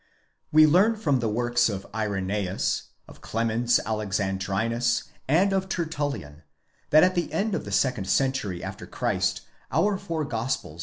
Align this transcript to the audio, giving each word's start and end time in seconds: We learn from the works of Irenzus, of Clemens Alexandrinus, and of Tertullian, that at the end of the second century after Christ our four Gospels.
We 0.51 0.65
learn 0.65 0.95
from 0.95 1.19
the 1.19 1.29
works 1.29 1.69
of 1.69 1.85
Irenzus, 1.93 2.85
of 3.07 3.21
Clemens 3.21 3.79
Alexandrinus, 3.85 5.03
and 5.27 5.53
of 5.53 5.69
Tertullian, 5.69 6.41
that 6.89 7.03
at 7.03 7.13
the 7.13 7.31
end 7.31 7.53
of 7.53 7.65
the 7.65 7.71
second 7.71 8.05
century 8.05 8.63
after 8.63 8.87
Christ 8.87 9.41
our 9.71 9.99
four 9.99 10.25
Gospels. 10.25 10.79